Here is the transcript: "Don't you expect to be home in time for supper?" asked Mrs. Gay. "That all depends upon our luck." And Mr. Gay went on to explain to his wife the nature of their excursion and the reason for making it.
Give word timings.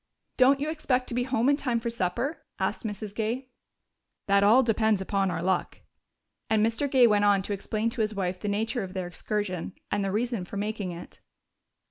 "Don't 0.35 0.59
you 0.59 0.71
expect 0.71 1.05
to 1.09 1.13
be 1.13 1.25
home 1.25 1.47
in 1.47 1.55
time 1.55 1.79
for 1.79 1.91
supper?" 1.91 2.41
asked 2.57 2.83
Mrs. 2.83 3.13
Gay. 3.13 3.49
"That 4.25 4.43
all 4.43 4.63
depends 4.63 4.99
upon 4.99 5.29
our 5.29 5.43
luck." 5.43 5.81
And 6.49 6.65
Mr. 6.65 6.89
Gay 6.89 7.05
went 7.05 7.23
on 7.25 7.43
to 7.43 7.53
explain 7.53 7.91
to 7.91 8.01
his 8.01 8.15
wife 8.15 8.39
the 8.39 8.47
nature 8.47 8.81
of 8.81 8.95
their 8.95 9.05
excursion 9.05 9.75
and 9.91 10.03
the 10.03 10.11
reason 10.11 10.43
for 10.43 10.57
making 10.57 10.91
it. 10.91 11.19